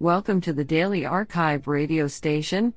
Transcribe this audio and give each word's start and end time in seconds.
Welcome 0.00 0.40
to 0.42 0.52
the 0.52 0.62
Daily 0.62 1.04
Archive 1.04 1.66
radio 1.66 2.06
station, 2.06 2.72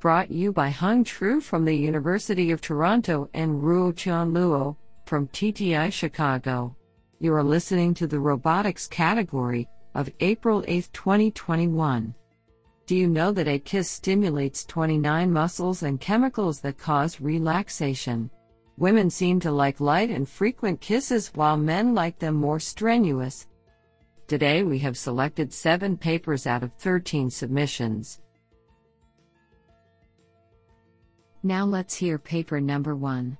brought 0.00 0.28
you 0.28 0.52
by 0.52 0.70
Hung 0.70 1.04
Tru 1.04 1.40
from 1.40 1.64
the 1.64 1.72
University 1.72 2.50
of 2.50 2.60
Toronto 2.60 3.30
and 3.32 3.62
Ruotian 3.62 4.32
Luo 4.32 4.74
from 5.06 5.28
TTI 5.28 5.92
Chicago. 5.92 6.74
You 7.20 7.32
are 7.32 7.44
listening 7.44 7.94
to 7.94 8.08
the 8.08 8.18
robotics 8.18 8.88
category 8.88 9.68
of 9.94 10.10
April 10.18 10.64
8, 10.66 10.88
2021. 10.92 12.12
Do 12.86 12.96
you 12.96 13.06
know 13.06 13.30
that 13.30 13.46
a 13.46 13.60
kiss 13.60 13.88
stimulates 13.88 14.64
29 14.64 15.32
muscles 15.32 15.84
and 15.84 16.00
chemicals 16.00 16.58
that 16.62 16.76
cause 16.76 17.20
relaxation? 17.20 18.28
Women 18.78 19.10
seem 19.10 19.38
to 19.38 19.52
like 19.52 19.78
light 19.78 20.10
and 20.10 20.28
frequent 20.28 20.80
kisses 20.80 21.30
while 21.36 21.56
men 21.56 21.94
like 21.94 22.18
them 22.18 22.34
more 22.34 22.58
strenuous. 22.58 23.46
Today 24.26 24.62
we 24.62 24.78
have 24.78 24.96
selected 24.96 25.52
7 25.52 25.98
papers 25.98 26.46
out 26.46 26.62
of 26.62 26.72
13 26.78 27.28
submissions. 27.28 28.20
Now 31.42 31.66
let's 31.66 31.94
hear 31.94 32.18
paper 32.18 32.58
number 32.58 32.96
1. 32.96 33.36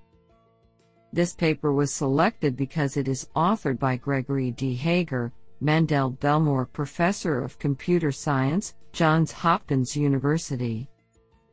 This 1.10 1.32
paper 1.32 1.72
was 1.72 1.90
selected 1.94 2.54
because 2.54 2.98
it 2.98 3.08
is 3.08 3.28
authored 3.34 3.78
by 3.78 3.96
Gregory 3.96 4.50
D. 4.50 4.74
Hager, 4.74 5.32
Mandell 5.62 6.18
Bellmore 6.18 6.70
Professor 6.70 7.42
of 7.42 7.58
Computer 7.58 8.12
Science, 8.12 8.74
Johns 8.92 9.32
Hopkins 9.32 9.96
University. 9.96 10.90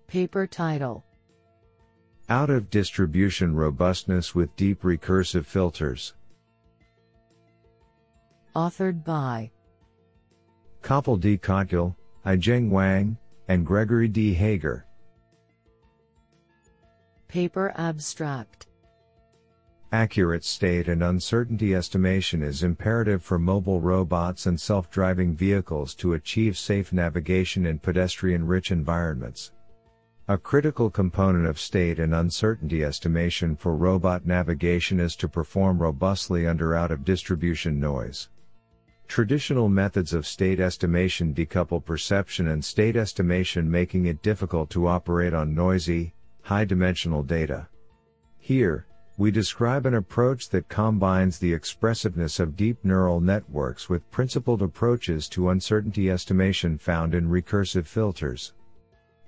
Paper 0.07 0.45
title 0.45 1.05
Out 2.27 2.49
of 2.49 2.69
distribution 2.69 3.55
robustness 3.55 4.35
with 4.35 4.53
deep 4.57 4.81
recursive 4.81 5.45
filters. 5.45 6.15
Authored 8.53 9.05
by 9.05 9.49
Kapil 10.81 11.17
D. 11.17 11.37
Katyal, 11.37 11.95
I-Jeng 12.25 12.69
Wang, 12.69 13.17
and 13.47 13.65
Gregory 13.65 14.09
D. 14.09 14.33
Hager. 14.33 14.85
Paper 17.29 17.71
Abstract 17.77 18.67
Accurate 19.93 20.43
state 20.43 20.89
and 20.89 21.01
uncertainty 21.01 21.73
estimation 21.73 22.43
is 22.43 22.63
imperative 22.63 23.23
for 23.23 23.39
mobile 23.39 23.79
robots 23.79 24.47
and 24.47 24.59
self-driving 24.59 25.33
vehicles 25.33 25.95
to 25.95 26.13
achieve 26.13 26.57
safe 26.57 26.91
navigation 26.91 27.65
in 27.65 27.79
pedestrian-rich 27.79 28.71
environments. 28.71 29.53
A 30.27 30.37
critical 30.37 30.89
component 30.89 31.45
of 31.45 31.57
state 31.57 31.99
and 31.99 32.13
uncertainty 32.13 32.83
estimation 32.83 33.55
for 33.55 33.77
robot 33.77 34.25
navigation 34.25 34.99
is 34.99 35.15
to 35.15 35.29
perform 35.29 35.81
robustly 35.81 36.47
under 36.47 36.75
out-of-distribution 36.75 37.79
noise. 37.79 38.27
Traditional 39.11 39.67
methods 39.67 40.13
of 40.13 40.25
state 40.25 40.61
estimation 40.61 41.33
decouple 41.33 41.83
perception 41.83 42.47
and 42.47 42.63
state 42.63 42.95
estimation 42.95 43.69
making 43.69 44.05
it 44.05 44.21
difficult 44.21 44.69
to 44.69 44.87
operate 44.87 45.33
on 45.33 45.53
noisy, 45.53 46.13
high-dimensional 46.43 47.21
data. 47.23 47.67
Here, 48.39 48.85
we 49.17 49.29
describe 49.29 49.85
an 49.85 49.95
approach 49.95 50.47
that 50.51 50.69
combines 50.69 51.39
the 51.39 51.51
expressiveness 51.53 52.39
of 52.39 52.55
deep 52.55 52.85
neural 52.85 53.19
networks 53.19 53.89
with 53.89 54.09
principled 54.11 54.61
approaches 54.61 55.27
to 55.27 55.49
uncertainty 55.49 56.09
estimation 56.09 56.77
found 56.77 57.13
in 57.13 57.27
recursive 57.27 57.87
filters. 57.87 58.53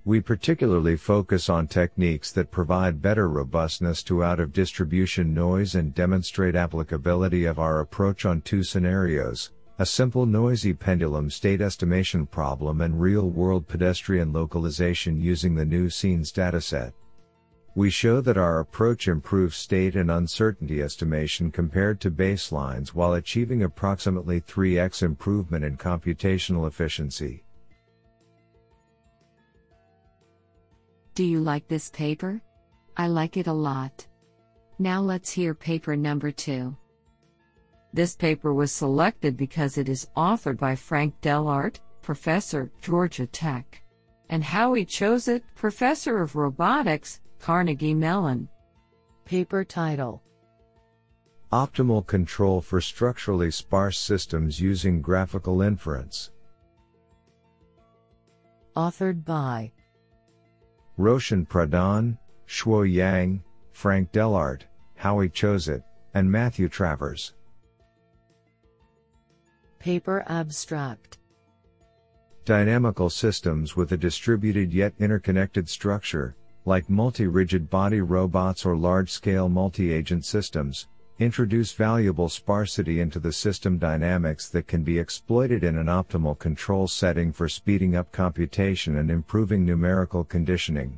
We 0.05 0.21
particularly 0.21 0.95
focus 0.95 1.49
on 1.49 1.67
techniques 1.67 2.31
that 2.31 2.51
provide 2.51 3.01
better 3.01 3.27
robustness 3.27 4.01
to 4.03 4.23
out 4.23 4.39
of 4.39 4.53
distribution 4.53 5.33
noise 5.33 5.75
and 5.75 5.93
demonstrate 5.93 6.55
applicability 6.55 7.43
of 7.43 7.59
our 7.59 7.81
approach 7.81 8.23
on 8.25 8.39
two 8.43 8.63
scenarios 8.63 9.51
a 9.83 9.85
simple 9.85 10.25
noisy 10.25 10.73
pendulum 10.73 11.29
state 11.29 11.59
estimation 11.59 12.25
problem 12.25 12.79
and 12.79 13.01
real 13.01 13.29
world 13.29 13.67
pedestrian 13.67 14.31
localization 14.31 15.19
using 15.19 15.55
the 15.55 15.65
nuScenes 15.65 16.31
dataset. 16.31 16.93
We 17.75 17.89
show 17.89 18.21
that 18.21 18.37
our 18.37 18.61
approach 18.61 19.09
improves 19.09 19.57
state 19.57 19.97
and 19.97 20.09
uncertainty 20.09 20.81
estimation 20.81 21.51
compared 21.51 21.99
to 21.99 22.11
baselines 22.11 22.93
while 22.93 23.15
achieving 23.15 23.63
approximately 23.63 24.39
3x 24.39 25.03
improvement 25.03 25.65
in 25.65 25.75
computational 25.75 26.65
efficiency. 26.65 27.43
Do 31.13 31.25
you 31.25 31.41
like 31.41 31.67
this 31.67 31.89
paper? 31.89 32.41
I 32.95 33.07
like 33.07 33.35
it 33.35 33.47
a 33.47 33.51
lot. 33.51 34.07
Now 34.79 35.01
let's 35.01 35.29
hear 35.29 35.53
paper 35.53 35.97
number 35.97 36.31
2. 36.31 36.73
This 37.93 38.15
paper 38.15 38.55
was 38.55 38.71
selected 38.71 39.37
because 39.37 39.77
it 39.77 39.87
is 39.87 40.09
authored 40.17 40.57
by 40.57 40.75
Frank 40.75 41.13
Dellaert, 41.21 41.79
Professor, 42.01 42.71
Georgia 42.81 43.27
Tech, 43.27 43.83
and 44.29 44.43
Howie 44.43 44.83
Choset, 44.83 45.43
Professor 45.53 46.19
of 46.19 46.35
Robotics, 46.35 47.21
Carnegie 47.39 47.93
Mellon. 47.93 48.49
Paper 49.25 49.63
title 49.63 50.23
Optimal 51.51 52.05
Control 52.05 52.61
for 52.61 52.81
Structurally 52.81 53.51
Sparse 53.51 53.99
Systems 53.99 54.59
Using 54.59 55.01
Graphical 55.01 55.61
Inference. 55.61 56.31
Authored 58.75 59.23
by 59.23 59.71
Roshan 60.97 61.45
Pradhan, 61.45 62.17
Shuo 62.47 62.91
Yang, 62.91 63.43
Frank 63.71 64.11
Dellaert, 64.11 64.63
Howie 64.95 65.29
Choset, 65.29 65.83
and 66.15 66.29
Matthew 66.29 66.69
Travers. 66.69 67.33
Paper 69.83 70.23
Abstract 70.27 71.17
Dynamical 72.45 73.09
systems 73.09 73.75
with 73.75 73.91
a 73.91 73.97
distributed 73.97 74.71
yet 74.71 74.93
interconnected 74.97 75.67
structure, 75.67 76.37
like 76.63 76.89
multi-rigid 76.89 77.69
body 77.69 77.99
robots 77.99 78.65
or 78.65 78.77
large-scale 78.77 79.49
multi-agent 79.49 80.23
systems, 80.23 80.87
introduce 81.19 81.73
valuable 81.73 82.29
sparsity 82.29 83.01
into 83.01 83.19
the 83.19 83.33
system 83.33 83.77
dynamics 83.77 84.47
that 84.47 84.67
can 84.67 84.83
be 84.83 84.97
exploited 84.97 85.65
in 85.65 85.77
an 85.77 85.87
optimal 85.87 86.39
control 86.39 86.87
setting 86.87 87.33
for 87.33 87.49
speeding 87.49 87.97
up 87.97 88.09
computation 88.13 88.99
and 88.99 89.11
improving 89.11 89.65
numerical 89.65 90.23
conditioning. 90.23 90.97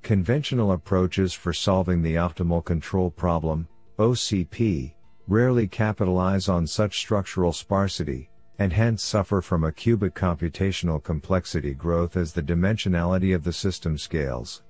Conventional 0.00 0.72
approaches 0.72 1.34
for 1.34 1.52
solving 1.52 2.00
the 2.00 2.14
optimal 2.14 2.64
control 2.64 3.10
problem, 3.10 3.68
OCP, 3.98 4.94
rarely 5.30 5.68
capitalize 5.68 6.48
on 6.48 6.66
such 6.66 6.98
structural 6.98 7.52
sparsity, 7.52 8.28
and 8.58 8.72
hence 8.72 9.00
suffer 9.00 9.40
from 9.40 9.62
a 9.62 9.70
cubic 9.70 10.12
computational 10.12 11.00
complexity 11.00 11.72
growth 11.72 12.16
as 12.16 12.32
the 12.32 12.42
dimensionality 12.42 13.32
of 13.32 13.44
the 13.44 13.52
system 13.52 13.96
scales. 13.96 14.64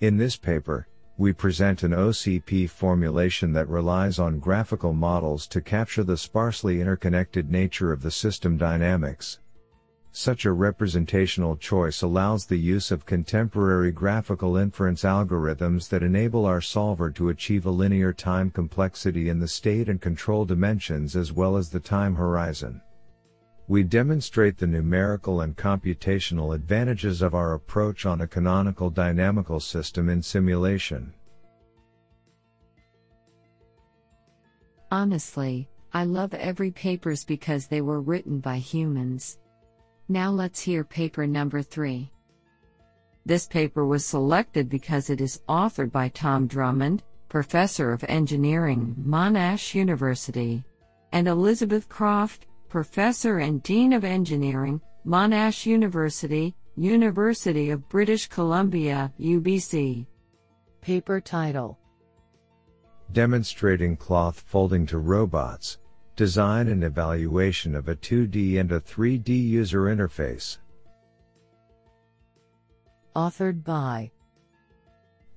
In 0.00 0.16
this 0.16 0.36
paper, 0.36 0.88
we 1.16 1.32
present 1.32 1.84
an 1.84 1.92
OCP 1.92 2.68
formulation 2.68 3.52
that 3.52 3.68
relies 3.68 4.18
on 4.18 4.40
graphical 4.40 4.92
models 4.92 5.46
to 5.46 5.60
capture 5.60 6.02
the 6.02 6.16
sparsely 6.16 6.80
interconnected 6.80 7.52
nature 7.52 7.92
of 7.92 8.02
the 8.02 8.10
system 8.10 8.56
dynamics. 8.56 9.38
Such 10.16 10.44
a 10.44 10.52
representational 10.52 11.56
choice 11.56 12.00
allows 12.00 12.46
the 12.46 12.56
use 12.56 12.92
of 12.92 13.04
contemporary 13.04 13.90
graphical 13.90 14.56
inference 14.56 15.02
algorithms 15.02 15.88
that 15.88 16.04
enable 16.04 16.46
our 16.46 16.60
solver 16.60 17.10
to 17.10 17.30
achieve 17.30 17.66
a 17.66 17.70
linear 17.70 18.12
time 18.12 18.48
complexity 18.52 19.28
in 19.28 19.40
the 19.40 19.48
state 19.48 19.88
and 19.88 20.00
control 20.00 20.44
dimensions 20.44 21.16
as 21.16 21.32
well 21.32 21.56
as 21.56 21.68
the 21.68 21.80
time 21.80 22.14
horizon. 22.14 22.80
We 23.66 23.82
demonstrate 23.82 24.56
the 24.56 24.68
numerical 24.68 25.40
and 25.40 25.56
computational 25.56 26.54
advantages 26.54 27.20
of 27.20 27.34
our 27.34 27.54
approach 27.54 28.06
on 28.06 28.20
a 28.20 28.28
canonical 28.28 28.90
dynamical 28.90 29.58
system 29.58 30.08
in 30.08 30.22
simulation. 30.22 31.12
Honestly, 34.92 35.68
I 35.92 36.04
love 36.04 36.34
every 36.34 36.70
papers 36.70 37.24
because 37.24 37.66
they 37.66 37.80
were 37.80 38.00
written 38.00 38.38
by 38.38 38.58
humans. 38.58 39.38
Now 40.08 40.30
let's 40.30 40.60
hear 40.60 40.84
paper 40.84 41.26
number 41.26 41.62
3. 41.62 42.10
This 43.24 43.46
paper 43.46 43.86
was 43.86 44.04
selected 44.04 44.68
because 44.68 45.08
it 45.08 45.20
is 45.20 45.40
authored 45.48 45.90
by 45.90 46.08
Tom 46.08 46.46
Drummond, 46.46 47.02
Professor 47.30 47.90
of 47.90 48.04
Engineering, 48.04 48.94
Monash 49.00 49.74
University, 49.74 50.62
and 51.12 51.26
Elizabeth 51.26 51.88
Croft, 51.88 52.46
Professor 52.68 53.38
and 53.38 53.62
Dean 53.62 53.94
of 53.94 54.04
Engineering, 54.04 54.78
Monash 55.06 55.64
University, 55.64 56.54
University 56.76 57.70
of 57.70 57.88
British 57.88 58.26
Columbia, 58.26 59.10
UBC. 59.18 60.06
Paper 60.82 61.18
title 61.18 61.78
Demonstrating 63.12 63.96
cloth 63.96 64.40
folding 64.46 64.84
to 64.86 64.98
robots, 64.98 65.78
design 66.16 66.68
and 66.68 66.84
evaluation 66.84 67.74
of 67.74 67.88
a 67.88 67.96
2D 67.96 68.58
and 68.60 68.72
a 68.72 68.80
3D 68.80 69.28
user 69.28 69.82
interface. 69.82 70.58
Authored 73.16 73.64
by 73.64 74.10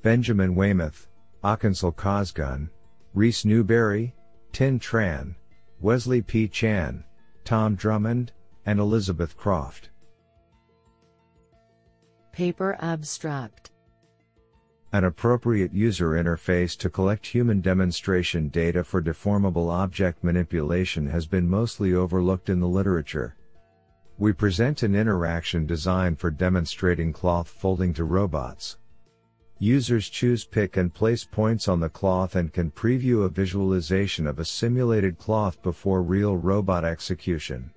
Benjamin 0.01 0.55
Waymouth, 0.55 1.07
Akansel 1.43 1.95
Cosgun, 1.95 2.69
Rhys 3.13 3.45
Newbury, 3.45 4.13
Tin 4.51 4.79
Tran, 4.79 5.35
Wesley 5.79 6.21
P. 6.21 6.47
Chan, 6.47 7.03
Tom 7.43 7.75
Drummond, 7.75 8.31
and 8.65 8.79
Elizabeth 8.79 9.37
Croft. 9.37 9.89
Paper 12.31 12.77
Abstract 12.81 13.71
An 14.93 15.03
appropriate 15.03 15.73
user 15.73 16.11
interface 16.11 16.77
to 16.77 16.89
collect 16.89 17.27
human 17.27 17.59
demonstration 17.59 18.47
data 18.47 18.85
for 18.85 19.01
deformable 19.01 19.69
object 19.69 20.23
manipulation 20.23 21.09
has 21.09 21.27
been 21.27 21.49
mostly 21.49 21.93
overlooked 21.93 22.49
in 22.49 22.61
the 22.61 22.69
literature. 22.69 23.35
We 24.17 24.31
present 24.31 24.83
an 24.83 24.95
interaction 24.95 25.65
designed 25.65 26.19
for 26.19 26.31
demonstrating 26.31 27.11
cloth 27.11 27.49
folding 27.49 27.93
to 27.95 28.05
robots. 28.05 28.77
Users 29.59 30.07
choose 30.07 30.45
pick 30.45 30.77
and 30.77 30.93
place 30.93 31.25
points 31.25 31.67
on 31.67 31.81
the 31.81 31.89
cloth 31.89 32.37
and 32.37 32.53
can 32.53 32.71
preview 32.71 33.25
a 33.25 33.29
visualization 33.29 34.25
of 34.25 34.39
a 34.39 34.45
simulated 34.45 35.17
cloth 35.17 35.61
before 35.61 36.01
real 36.01 36.37
robot 36.37 36.85
execution. 36.85 37.71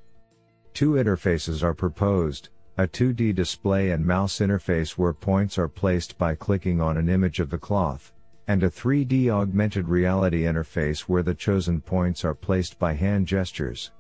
Two 0.75 0.93
interfaces 0.93 1.65
are 1.65 1.75
proposed, 1.75 2.51
a 2.81 2.89
2D 2.89 3.35
display 3.35 3.91
and 3.91 4.07
mouse 4.07 4.39
interface 4.39 4.93
where 4.93 5.13
points 5.13 5.59
are 5.59 5.69
placed 5.69 6.17
by 6.17 6.35
clicking 6.35 6.81
on 6.81 6.97
an 6.97 7.11
image 7.11 7.39
of 7.39 7.51
the 7.51 7.59
cloth, 7.59 8.15
and 8.49 8.63
a 8.63 8.71
3D 8.71 9.29
augmented 9.29 9.87
reality 9.87 10.45
interface 10.45 11.01
where 11.01 11.23
the 11.23 11.35
chosen 11.35 11.83
points 11.83 12.25
are 12.25 12.35
placed 12.35 12.79
by 12.79 12.95
hand 12.95 13.27
gestures. 13.27 13.91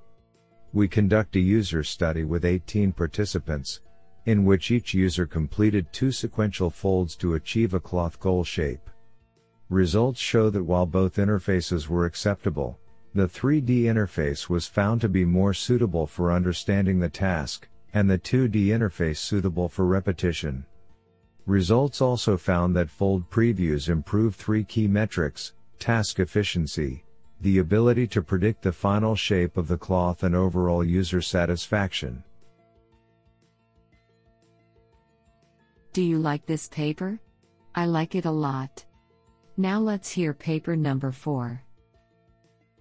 We 0.72 0.88
conduct 0.88 1.36
a 1.36 1.40
user 1.40 1.84
study 1.84 2.24
with 2.24 2.46
18 2.46 2.92
participants, 2.92 3.82
in 4.24 4.46
which 4.46 4.70
each 4.70 4.94
user 4.94 5.26
completed 5.26 5.92
two 5.92 6.10
sequential 6.10 6.70
folds 6.70 7.16
to 7.16 7.34
achieve 7.34 7.74
a 7.74 7.80
cloth 7.80 8.18
goal 8.18 8.44
shape. 8.44 8.88
Results 9.68 10.18
show 10.18 10.48
that 10.48 10.64
while 10.64 10.86
both 10.86 11.16
interfaces 11.16 11.86
were 11.86 12.06
acceptable, 12.06 12.78
the 13.14 13.28
3D 13.28 13.82
interface 13.82 14.48
was 14.48 14.66
found 14.66 15.02
to 15.02 15.08
be 15.10 15.26
more 15.26 15.52
suitable 15.52 16.06
for 16.06 16.32
understanding 16.32 16.98
the 16.98 17.10
task, 17.10 17.68
and 17.94 18.10
the 18.10 18.18
2D 18.18 18.66
interface 18.66 19.18
suitable 19.18 19.68
for 19.68 19.84
repetition. 19.84 20.64
Results 21.46 22.00
also 22.00 22.36
found 22.36 22.76
that 22.76 22.90
fold 22.90 23.28
previews 23.30 23.88
improve 23.88 24.34
three 24.34 24.64
key 24.64 24.86
metrics 24.86 25.52
task 25.78 26.20
efficiency, 26.20 27.02
the 27.40 27.58
ability 27.58 28.06
to 28.06 28.22
predict 28.22 28.62
the 28.62 28.72
final 28.72 29.16
shape 29.16 29.56
of 29.56 29.66
the 29.66 29.78
cloth, 29.78 30.22
and 30.22 30.36
overall 30.36 30.84
user 30.84 31.22
satisfaction. 31.22 32.22
Do 35.92 36.02
you 36.02 36.18
like 36.18 36.46
this 36.46 36.68
paper? 36.68 37.18
I 37.74 37.86
like 37.86 38.14
it 38.14 38.26
a 38.26 38.30
lot. 38.30 38.84
Now 39.56 39.80
let's 39.80 40.10
hear 40.10 40.34
paper 40.34 40.76
number 40.76 41.10
4. 41.10 41.62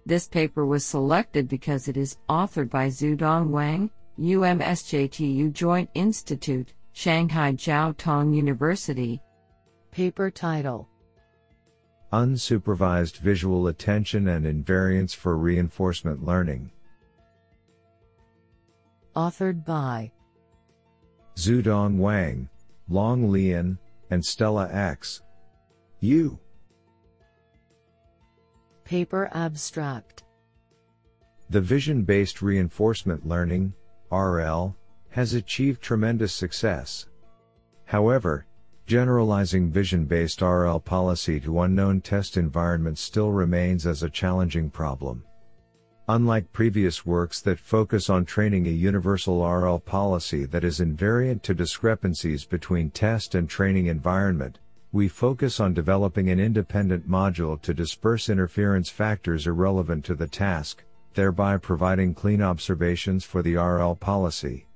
This 0.06 0.28
paper 0.28 0.64
was 0.66 0.84
selected 0.84 1.48
because 1.48 1.88
it 1.88 1.96
is 1.96 2.18
authored 2.28 2.70
by 2.70 2.88
Xudong 2.88 3.48
Wang, 3.48 3.90
UMSJTU 4.20 5.50
Joint 5.50 5.88
Institute, 5.94 6.74
Shanghai 6.92 7.52
Jiao 7.52 7.96
Tong 7.96 8.34
University. 8.34 9.22
Paper 9.90 10.30
title 10.30 10.88
Unsupervised 12.12 13.16
visual 13.16 13.68
attention 13.68 14.28
and 14.28 14.44
invariance 14.44 15.14
for 15.14 15.38
reinforcement 15.38 16.22
learning. 16.22 16.70
Authored 19.16 19.64
by 19.64 20.12
Xudong 21.36 21.96
Wang, 21.96 22.48
Long 22.90 23.30
Lian, 23.30 23.78
and 24.10 24.22
Stella 24.22 24.68
X. 24.70 25.22
Yu. 26.00 26.38
Paper 28.84 29.30
Abstract 29.32 30.24
The 31.48 31.60
vision 31.60 32.02
based 32.02 32.42
reinforcement 32.42 33.26
learning, 33.26 33.72
RL, 34.10 34.76
has 35.10 35.34
achieved 35.34 35.82
tremendous 35.82 36.32
success. 36.32 37.06
However, 37.84 38.46
generalizing 38.86 39.70
vision 39.70 40.04
based 40.04 40.42
RL 40.42 40.80
policy 40.80 41.40
to 41.40 41.60
unknown 41.60 42.00
test 42.00 42.36
environments 42.36 43.00
still 43.00 43.30
remains 43.30 43.86
as 43.86 44.02
a 44.02 44.10
challenging 44.10 44.70
problem. 44.70 45.24
Unlike 46.08 46.52
previous 46.52 47.06
works 47.06 47.40
that 47.42 47.60
focus 47.60 48.10
on 48.10 48.24
training 48.24 48.66
a 48.66 48.70
universal 48.70 49.46
RL 49.48 49.78
policy 49.78 50.44
that 50.46 50.64
is 50.64 50.80
invariant 50.80 51.42
to 51.42 51.54
discrepancies 51.54 52.44
between 52.44 52.90
test 52.90 53.36
and 53.36 53.48
training 53.48 53.86
environment, 53.86 54.58
we 54.90 55.06
focus 55.06 55.60
on 55.60 55.72
developing 55.72 56.28
an 56.28 56.40
independent 56.40 57.08
module 57.08 57.62
to 57.62 57.72
disperse 57.72 58.28
interference 58.28 58.90
factors 58.90 59.46
irrelevant 59.46 60.04
to 60.04 60.16
the 60.16 60.26
task, 60.26 60.82
thereby 61.14 61.56
providing 61.56 62.14
clean 62.14 62.42
observations 62.42 63.24
for 63.24 63.42
the 63.42 63.56
RL 63.56 63.94
policy. 63.94 64.66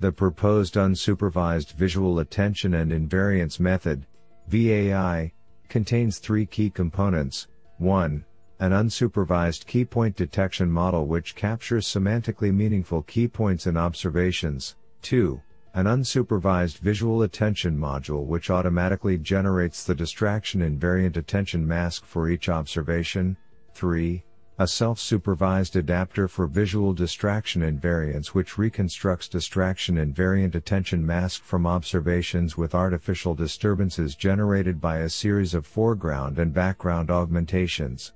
The 0.00 0.12
proposed 0.12 0.74
unsupervised 0.74 1.72
visual 1.72 2.18
attention 2.18 2.74
and 2.74 2.92
invariance 2.92 3.60
method, 3.60 4.06
VAI, 4.48 5.32
contains 5.68 6.18
three 6.18 6.46
key 6.46 6.70
components. 6.70 7.48
1 7.78 8.24
an 8.60 8.70
unsupervised 8.70 9.66
keypoint 9.66 10.14
detection 10.14 10.70
model 10.70 11.06
which 11.06 11.34
captures 11.34 11.86
semantically 11.86 12.54
meaningful 12.54 13.02
keypoints 13.02 13.66
and 13.66 13.76
observations. 13.76 14.76
2. 15.02 15.40
An 15.74 15.86
unsupervised 15.86 16.78
visual 16.78 17.22
attention 17.22 17.76
module 17.76 18.24
which 18.24 18.50
automatically 18.50 19.18
generates 19.18 19.84
the 19.84 19.94
distraction 19.94 20.60
invariant 20.60 21.16
attention 21.16 21.66
mask 21.66 22.04
for 22.04 22.28
each 22.28 22.48
observation. 22.48 23.36
3. 23.74 24.24
A 24.56 24.68
self-supervised 24.68 25.74
adapter 25.74 26.28
for 26.28 26.46
visual 26.46 26.92
distraction 26.92 27.62
invariance 27.62 28.28
which 28.28 28.56
reconstructs 28.56 29.26
distraction 29.26 29.96
invariant 29.96 30.54
attention 30.54 31.04
mask 31.04 31.42
from 31.42 31.66
observations 31.66 32.56
with 32.56 32.72
artificial 32.72 33.34
disturbances 33.34 34.14
generated 34.14 34.80
by 34.80 34.98
a 34.98 35.08
series 35.08 35.54
of 35.54 35.66
foreground 35.66 36.38
and 36.38 36.54
background 36.54 37.10
augmentations. 37.10 38.12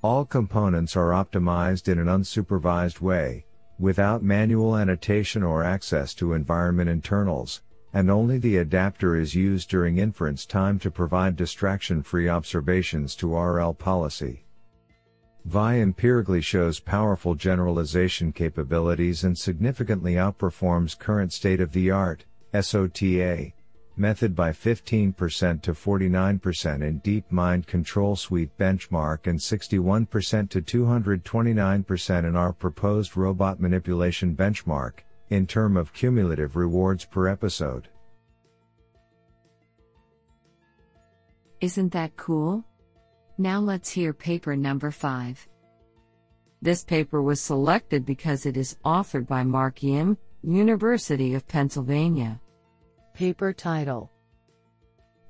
All 0.00 0.24
components 0.24 0.96
are 0.96 1.10
optimized 1.10 1.88
in 1.88 1.98
an 1.98 2.06
unsupervised 2.06 3.02
way, 3.02 3.44
without 3.78 4.22
manual 4.22 4.74
annotation 4.74 5.42
or 5.42 5.64
access 5.64 6.14
to 6.14 6.32
environment 6.32 6.88
internals, 6.88 7.60
and 7.92 8.10
only 8.10 8.38
the 8.38 8.56
adapter 8.56 9.16
is 9.16 9.34
used 9.34 9.68
during 9.68 9.98
inference 9.98 10.46
time 10.46 10.78
to 10.78 10.90
provide 10.90 11.36
distraction-free 11.36 12.30
observations 12.30 13.14
to 13.16 13.36
RL 13.36 13.74
policy. 13.74 14.46
VI 15.44 15.80
empirically 15.80 16.40
shows 16.40 16.80
powerful 16.80 17.34
generalization 17.34 18.32
capabilities 18.32 19.24
and 19.24 19.36
significantly 19.36 20.14
outperforms 20.14 20.98
current 20.98 21.32
state-of-the-art, 21.32 22.24
SOTA, 22.52 23.52
method 23.96 24.34
by 24.34 24.50
15% 24.50 25.62
to 25.62 25.72
49% 25.72 26.82
in 26.82 27.00
DeepMind 27.00 27.66
Control 27.66 28.14
Suite 28.16 28.56
benchmark 28.58 29.26
and 29.26 29.38
61% 29.38 30.48
to 30.50 30.62
229% 30.62 32.24
in 32.24 32.36
our 32.36 32.52
proposed 32.52 33.16
robot 33.16 33.60
manipulation 33.60 34.36
benchmark, 34.36 35.00
in 35.30 35.46
term 35.46 35.76
of 35.76 35.92
cumulative 35.92 36.56
rewards 36.56 37.04
per 37.04 37.28
episode. 37.28 37.88
Isn't 41.60 41.92
that 41.92 42.16
cool? 42.16 42.64
Now 43.40 43.60
let's 43.60 43.88
hear 43.88 44.12
paper 44.12 44.56
number 44.56 44.90
5. 44.90 45.46
This 46.60 46.82
paper 46.82 47.22
was 47.22 47.40
selected 47.40 48.04
because 48.04 48.46
it 48.46 48.56
is 48.56 48.76
authored 48.84 49.28
by 49.28 49.44
Mark 49.44 49.80
Yim, 49.80 50.18
University 50.42 51.34
of 51.34 51.46
Pennsylvania. 51.46 52.40
Paper 53.14 53.52
title 53.52 54.10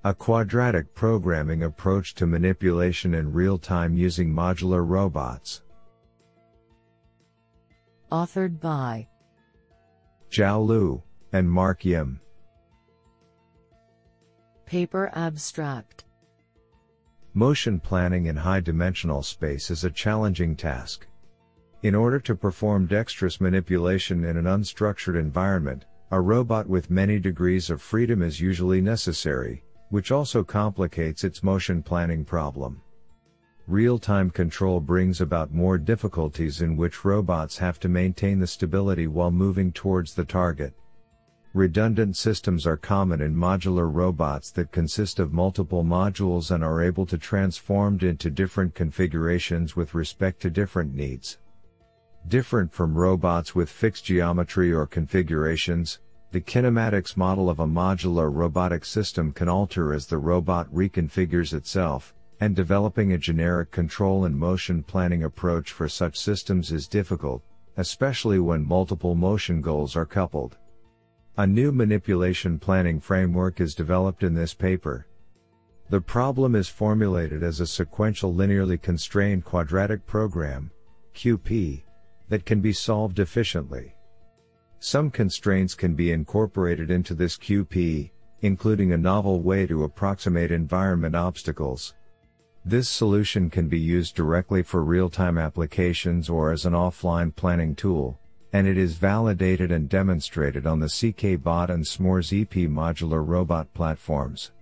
A 0.05 0.15
quadratic 0.15 0.95
programming 0.95 1.65
approach 1.65 2.15
to 2.15 2.27
manipulation 2.27 3.13
in 3.13 3.31
real 3.31 3.59
time 3.59 3.95
using 3.95 4.33
modular 4.33 4.89
robots. 4.89 5.63
Authored 8.11 8.59
by 8.59 9.07
Chao 10.31 10.61
Liu 10.63 11.03
and 11.35 11.51
Mark 11.51 11.85
Yim. 11.85 12.23
Paper 14.65 15.11
Abstract 15.15 16.05
Motion 17.39 17.79
planning 17.79 18.27
in 18.27 18.35
high 18.35 18.59
dimensional 18.59 19.23
space 19.23 19.71
is 19.71 19.85
a 19.85 19.91
challenging 19.93 20.57
task. 20.57 21.07
In 21.85 21.95
order 21.95 22.19
to 22.19 22.35
perform 22.35 22.87
dexterous 22.87 23.41
manipulation 23.41 24.25
in 24.25 24.37
an 24.37 24.47
unstructured 24.47 25.17
environment, 25.17 25.85
a 26.11 26.21
robot 26.21 26.69
with 26.69 26.91
many 26.91 27.21
degrees 27.21 27.71
of 27.71 27.81
freedom 27.81 28.23
is 28.23 28.41
usually 28.41 28.81
necessary, 28.81 29.63
which 29.91 30.11
also 30.11 30.43
complicates 30.43 31.23
its 31.23 31.45
motion 31.45 31.81
planning 31.81 32.25
problem. 32.25 32.83
Real-time 33.69 34.31
control 34.31 34.81
brings 34.81 35.21
about 35.21 35.55
more 35.55 35.79
difficulties 35.79 36.61
in 36.61 36.77
which 36.77 37.05
robots 37.05 37.57
have 37.57 37.79
to 37.79 37.89
maintain 37.89 38.41
the 38.41 38.49
stability 38.49 39.07
while 39.07 39.31
moving 39.31 39.71
towards 39.71 40.13
the 40.13 40.25
target. 40.25 40.75
Redundant 41.59 42.17
systems 42.17 42.69
are 42.69 42.77
common 42.77 43.21
in 43.21 43.35
modular 43.35 43.93
robots 43.93 44.53
that 44.53 44.71
consist 44.71 45.19
of 45.19 45.33
multiple 45.33 45.83
modules 45.83 46.53
and 46.53 46.63
are 46.63 46.81
able 46.81 47.05
to 47.07 47.19
transformed 47.19 48.05
into 48.05 48.31
different 48.31 48.77
configurations 48.77 49.75
with 49.75 49.93
respect 49.93 50.41
to 50.43 50.51
different 50.51 50.95
needs. 50.95 51.39
Different 52.29 52.73
from 52.73 52.97
robots 52.97 53.57
with 53.57 53.69
fixed 53.69 54.05
geometry 54.05 54.73
or 54.73 54.87
configurations, 54.87 55.99
the 56.31 56.41
kinematics 56.41 57.17
model 57.17 57.51
of 57.51 57.59
a 57.59 57.67
modular 57.67 58.33
robotic 58.33 58.85
system 58.85 59.33
can 59.33 59.49
alter 59.49 59.93
as 59.93 60.07
the 60.07 60.17
robot 60.17 60.73
reconfigures 60.73 61.53
itself, 61.53 62.15
and 62.39 62.55
developing 62.55 63.15
a 63.15 63.19
generic 63.19 63.73
control 63.73 64.27
and 64.27 64.39
motion 64.39 64.85
planning 64.85 65.25
approach 65.25 65.73
for 65.73 65.89
such 65.89 66.17
systems 66.17 66.71
is 66.71 66.87
difficult, 66.87 67.43
especially 67.77 68.39
when 68.39 68.65
multiple 68.65 69.17
motion 69.17 69.61
goals 69.61 69.97
are 69.97 70.07
coupled. 70.07 70.57
A 71.39 71.47
new 71.47 71.71
manipulation 71.71 72.59
planning 72.59 72.99
framework 72.99 73.61
is 73.61 73.73
developed 73.73 74.25
in 74.25 74.35
this 74.35 74.55
paper. 74.55 75.07
The 75.89 76.01
problem 76.01 76.57
is 76.57 76.69
formulated 76.69 77.45
as 77.45 77.61
a 77.61 77.67
sequential 77.67 78.35
linearly 78.35 78.83
constrained 78.83 79.45
quadratic 79.45 80.05
program, 80.05 80.73
QP, 81.15 81.85
that 82.29 82.45
can 82.45 82.61
be 82.61 82.73
solved 82.73 83.21
efficiently. 83.21 83.95
Some 84.81 85.13
constraints 85.13 85.77
can 85.77 85.95
be 85.95 86.11
incorporated 86.11 86.91
into 86.91 87.15
this 87.15 87.37
QP, 87.37 88.11
including 88.41 88.91
a 88.91 88.99
novel 88.99 89.41
way 89.41 89.65
to 89.69 89.85
approximate 89.85 90.51
environment 90.51 91.15
obstacles. 91.15 91.95
This 92.65 92.89
solution 92.89 93.49
can 93.49 93.69
be 93.69 93.79
used 93.79 94.17
directly 94.17 94.65
for 94.65 94.83
real-time 94.83 95.39
applications 95.39 96.29
or 96.29 96.51
as 96.51 96.67
an 96.67 96.73
offline 96.73 97.33
planning 97.33 97.77
tool, 97.77 98.19
and 98.53 98.67
it 98.67 98.79
is 98.79 98.95
validated 98.95 99.71
and 99.71 99.89
demonstrated 99.89 100.67
on 100.67 100.81
the 100.81 100.87
CKBot 100.87 101.69
and 101.69 101.87
SMORES 101.87 102.33
EP 102.33 102.53
modular 102.69 103.27
robot 103.27 103.73
platforms. 103.75 104.53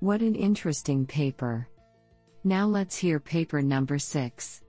What 0.00 0.20
an 0.20 0.34
interesting 0.34 1.06
paper. 1.06 1.68
Now 2.44 2.66
let's 2.66 2.96
hear 2.96 3.20
paper 3.20 3.62
number 3.62 3.98
6. 3.98 4.62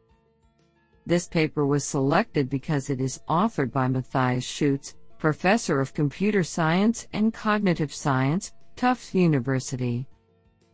This 1.06 1.28
paper 1.28 1.66
was 1.66 1.84
selected 1.84 2.50
because 2.50 2.90
it 2.90 3.02
is 3.02 3.22
authored 3.28 3.72
by 3.72 3.88
Matthias 3.88 4.46
Scheutz, 4.46 4.94
Professor 5.18 5.80
of 5.80 5.94
Computer 5.94 6.44
Science 6.44 7.08
and 7.14 7.34
Cognitive 7.34 7.94
Science, 7.94 8.54
Tufts 8.76 9.16
University. 9.16 10.08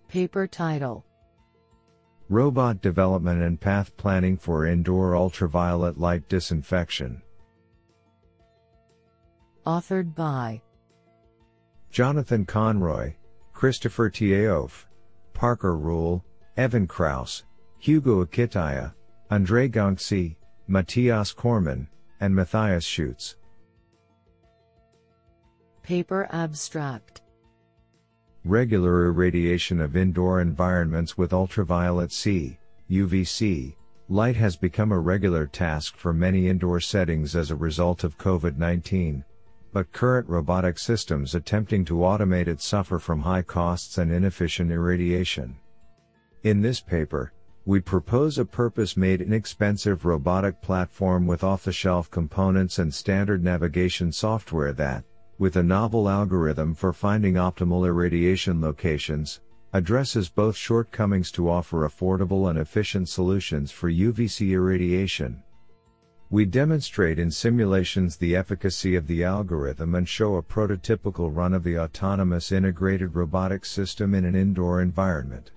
Paper 0.08 0.46
title 0.46 1.06
Robot 2.32 2.80
Development 2.80 3.42
and 3.42 3.60
Path 3.60 3.98
Planning 3.98 4.38
for 4.38 4.68
Indoor 4.68 5.16
Ultraviolet 5.16 5.98
Light 5.98 6.30
Disinfection. 6.30 7.24
Authored 9.66 10.14
by 10.14 10.62
Jonathan 11.90 12.46
Conroy, 12.46 13.16
Christopher 13.52 14.12
Thierauf, 14.12 14.86
Parker 15.34 15.76
Rule, 15.76 16.24
Evan 16.56 16.86
Krause, 16.86 17.46
Hugo 17.80 18.24
Akitaya, 18.24 18.94
Andrei 19.32 19.68
Gonczi, 19.68 20.36
Matias 20.68 21.34
Korman, 21.34 21.88
and 22.20 22.36
Matthias 22.36 22.86
Scheutz. 22.86 23.36
Paper 25.82 26.28
abstract 26.32 27.22
Regular 28.46 29.08
irradiation 29.08 29.82
of 29.82 29.98
indoor 29.98 30.40
environments 30.40 31.18
with 31.18 31.34
ultraviolet 31.34 32.14
C, 32.14 32.58
UVC, 32.90 33.76
light 34.08 34.38
has 34.38 34.56
become 34.56 34.94
a 34.94 35.00
regular 35.00 35.46
task 35.46 35.98
for 35.98 36.14
many 36.14 36.48
indoor 36.48 36.80
settings 36.80 37.36
as 37.36 37.52
a 37.52 37.56
result 37.56 38.06
of 38.06 38.18
COVID 38.18 38.56
19, 38.58 39.26
but 39.74 39.92
current 39.92 40.30
robotic 40.30 40.80
systems 40.80 41.36
attempting 41.36 41.84
to 41.84 41.96
automate 41.96 42.48
it 42.48 42.62
suffer 42.62 42.98
from 42.98 43.20
high 43.20 43.42
costs 43.42 43.98
and 43.98 44.10
inefficient 44.10 44.72
irradiation. 44.72 45.58
In 46.44 46.62
this 46.62 46.80
paper, 46.80 47.34
we 47.66 47.82
propose 47.82 48.38
a 48.38 48.46
purpose-made 48.46 49.22
inexpensive 49.22 50.06
robotic 50.06 50.62
platform 50.62 51.28
with 51.28 51.44
off-the-shelf 51.44 52.10
components 52.10 52.80
and 52.80 52.94
standard 52.94 53.44
navigation 53.44 54.14
software 54.14 54.72
that, 54.72 55.04
with 55.40 55.56
a 55.56 55.64
novel 55.64 56.10
algorithm 56.10 56.76
for 56.76 56.92
finding 56.92 57.36
optimal 57.36 57.88
irradiation 57.88 58.60
locations, 58.60 59.40
addresses 59.72 60.28
both 60.28 60.56
shortcomings 60.56 61.32
to 61.32 61.50
offer 61.50 61.88
affordable 61.88 62.50
and 62.50 62.60
efficient 62.60 63.08
solutions 63.08 63.72
for 63.72 63.90
UVC 63.90 64.52
irradiation. 64.52 65.42
We 66.30 66.46
demonstrate 66.46 67.18
in 67.18 67.32
simulations 67.32 68.18
the 68.18 68.36
efficacy 68.36 68.96
of 68.96 69.08
the 69.08 69.24
algorithm 69.24 69.96
and 69.96 70.08
show 70.08 70.36
a 70.36 70.44
prototypical 70.44 71.36
run 71.36 71.54
of 71.54 71.64
the 71.64 71.80
autonomous 71.80 72.52
integrated 72.52 73.16
robotic 73.16 73.66
system 73.66 74.14
in 74.14 74.26
an 74.26 74.36
indoor 74.36 74.82
environment. 74.82 75.52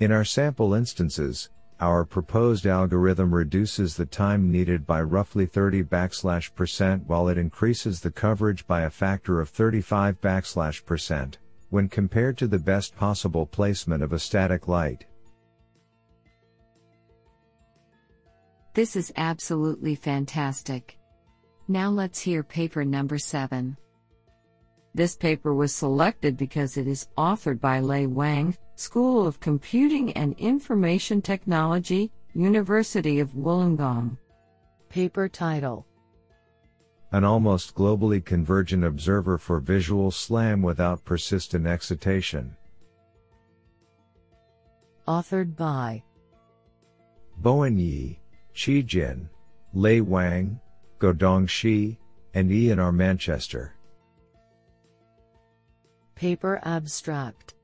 In 0.00 0.12
our 0.12 0.24
sample 0.24 0.74
instances, 0.74 1.48
our 1.80 2.04
proposed 2.04 2.66
algorithm 2.66 3.34
reduces 3.34 3.96
the 3.96 4.06
time 4.06 4.50
needed 4.50 4.86
by 4.86 5.02
roughly 5.02 5.46
30 5.46 5.82
backslash 5.84 6.54
percent 6.54 7.04
while 7.06 7.28
it 7.28 7.36
increases 7.36 8.00
the 8.00 8.10
coverage 8.10 8.66
by 8.66 8.82
a 8.82 8.90
factor 8.90 9.40
of 9.40 9.50
35 9.50 10.20
backslash 10.20 10.84
percent 10.84 11.38
when 11.70 11.88
compared 11.88 12.38
to 12.38 12.46
the 12.46 12.58
best 12.58 12.96
possible 12.96 13.44
placement 13.44 14.02
of 14.02 14.12
a 14.12 14.18
static 14.18 14.68
light. 14.68 15.04
This 18.72 18.94
is 18.94 19.12
absolutely 19.16 19.94
fantastic. 19.94 20.98
Now 21.68 21.90
let's 21.90 22.20
hear 22.20 22.42
paper 22.42 22.84
number 22.84 23.18
7. 23.18 23.76
This 24.94 25.16
paper 25.16 25.54
was 25.54 25.74
selected 25.74 26.36
because 26.36 26.76
it 26.76 26.86
is 26.86 27.08
authored 27.18 27.60
by 27.60 27.80
Lei 27.80 28.06
Wang, 28.06 28.56
School 28.78 29.26
of 29.26 29.40
Computing 29.40 30.12
and 30.12 30.38
Information 30.38 31.22
Technology, 31.22 32.12
University 32.34 33.20
of 33.20 33.32
Wollongong. 33.32 34.18
Paper 34.90 35.30
title 35.30 35.86
An 37.10 37.24
almost 37.24 37.74
globally 37.74 38.22
convergent 38.22 38.84
observer 38.84 39.38
for 39.38 39.60
visual 39.60 40.10
SLAM 40.10 40.60
without 40.60 41.06
persistent 41.06 41.66
excitation. 41.66 42.54
Authored 45.08 45.56
by 45.56 46.02
Bowen 47.38 47.78
Yi, 47.78 48.20
Qi 48.54 48.84
Jin, 48.84 49.30
Lei 49.72 50.02
Wang, 50.02 50.60
Guodong 50.98 51.48
Shi, 51.48 51.98
and 52.34 52.52
Ian 52.52 52.78
R. 52.78 52.92
Manchester. 52.92 53.72
Paper 56.14 56.60
abstract 56.62 57.54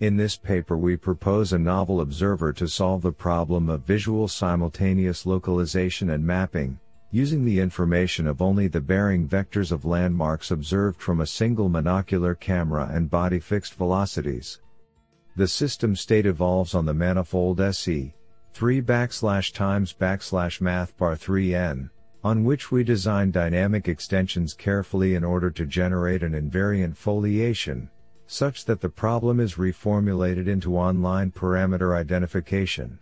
In 0.00 0.16
this 0.16 0.34
paper 0.34 0.78
we 0.78 0.96
propose 0.96 1.52
a 1.52 1.58
novel 1.58 2.00
observer 2.00 2.54
to 2.54 2.66
solve 2.66 3.02
the 3.02 3.12
problem 3.12 3.68
of 3.68 3.82
visual 3.82 4.28
simultaneous 4.28 5.26
localization 5.26 6.08
and 6.08 6.26
mapping, 6.26 6.80
using 7.10 7.44
the 7.44 7.60
information 7.60 8.26
of 8.26 8.40
only 8.40 8.66
the 8.66 8.80
bearing 8.80 9.28
vectors 9.28 9.70
of 9.70 9.84
landmarks 9.84 10.50
observed 10.50 11.02
from 11.02 11.20
a 11.20 11.26
single 11.26 11.68
monocular 11.68 12.38
camera 12.40 12.88
and 12.90 13.10
body 13.10 13.38
fixed 13.38 13.74
velocities. 13.74 14.62
The 15.36 15.46
system 15.46 15.94
state 15.94 16.24
evolves 16.24 16.74
on 16.74 16.86
the 16.86 16.94
manifold 16.94 17.60
SE, 17.60 18.14
3 18.54 18.80
backslash 18.80 19.52
times 19.52 19.92
backslash 19.92 20.62
math 20.62 20.96
bar 20.96 21.14
3n, 21.14 21.90
on 22.24 22.44
which 22.44 22.72
we 22.72 22.84
design 22.84 23.32
dynamic 23.32 23.86
extensions 23.86 24.54
carefully 24.54 25.14
in 25.14 25.24
order 25.24 25.50
to 25.50 25.66
generate 25.66 26.22
an 26.22 26.32
invariant 26.32 26.96
foliation, 26.96 27.90
such 28.32 28.64
that 28.64 28.80
the 28.80 28.88
problem 28.88 29.40
is 29.40 29.54
reformulated 29.54 30.46
into 30.46 30.76
online 30.76 31.32
parameter 31.32 31.98
identification. 31.98 32.96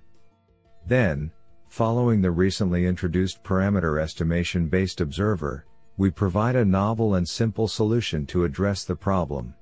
Then, 0.87 1.30
following 1.68 2.23
the 2.23 2.30
recently 2.30 2.87
introduced 2.87 3.44
parameter 3.44 4.00
estimation 4.00 4.68
based 4.68 5.02
observer, 5.02 5.66
we 5.99 6.11
provide 6.11 6.56
a 6.56 6.64
novel 6.64 7.16
and 7.16 7.28
simple 7.28 7.68
solution 7.68 8.25
to 8.25 8.44
address 8.44 8.85
the 8.85 8.97
problem. 8.97 9.52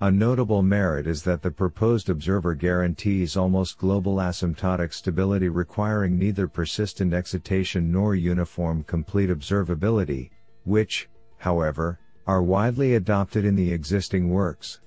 A 0.00 0.10
notable 0.10 0.60
merit 0.60 1.06
is 1.06 1.22
that 1.22 1.40
the 1.40 1.52
proposed 1.52 2.10
observer 2.10 2.56
guarantees 2.56 3.36
almost 3.36 3.78
global 3.78 4.16
asymptotic 4.16 4.92
stability 4.92 5.48
requiring 5.48 6.18
neither 6.18 6.48
persistent 6.48 7.14
excitation 7.14 7.92
nor 7.92 8.16
uniform 8.16 8.82
complete 8.82 9.30
observability, 9.30 10.30
which, 10.64 11.08
however, 11.38 12.00
are 12.30 12.44
widely 12.44 12.94
adopted 12.94 13.44
in 13.44 13.56
the 13.56 13.72
existing 13.72 14.30
works. 14.30 14.78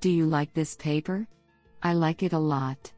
Do 0.00 0.10
you 0.10 0.26
like 0.26 0.52
this 0.52 0.74
paper? 0.74 1.28
I 1.80 1.92
like 1.92 2.24
it 2.24 2.32
a 2.32 2.40
lot. 2.40 2.92